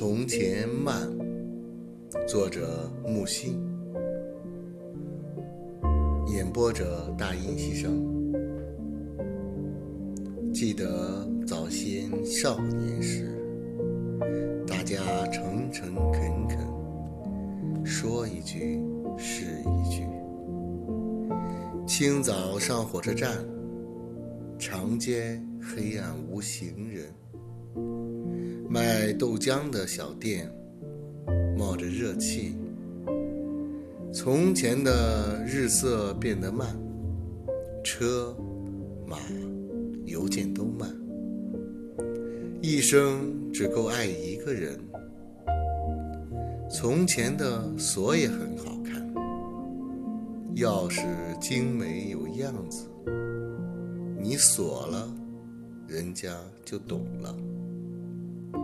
[0.00, 0.96] 从前慢，
[2.26, 3.60] 作者木心，
[6.34, 8.02] 演播者大音希声。
[10.54, 13.30] 记得早先少年时，
[14.66, 14.96] 大家
[15.26, 18.80] 诚诚恳恳，说一句
[19.18, 20.06] 是一句。
[21.86, 23.36] 清早上火车站，
[24.58, 27.04] 长街黑暗无行人。
[28.72, 30.48] 卖豆浆的小店
[31.58, 32.54] 冒着热气。
[34.12, 36.78] 从前的日色变得慢，
[37.82, 38.32] 车
[39.08, 39.18] 马
[40.04, 40.88] 邮件都慢。
[42.62, 44.78] 一生只够爱一个人。
[46.70, 49.12] 从前的锁也很好看，
[50.54, 51.02] 钥匙
[51.40, 52.86] 精美有样子。
[54.16, 55.12] 你锁了，
[55.88, 56.32] 人家
[56.64, 57.36] 就懂了。